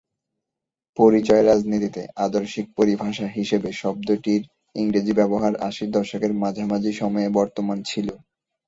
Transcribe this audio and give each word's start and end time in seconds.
পরিচয়ের 0.97 1.47
রাজনীতিতে 1.47 2.01
আদর্শিক 2.25 2.65
পরিভাষা 2.77 3.27
হিসাবে 3.37 3.69
শব্দটির 3.81 4.41
ইংরেজি 4.75 5.13
ব্যবহার 5.13 5.53
আশির 5.67 5.89
দশকের 5.91 6.31
মাঝামাঝি 6.41 6.91
সময়ে 6.93 7.29
বর্তমান 7.37 7.77
ছিল। 7.85 8.07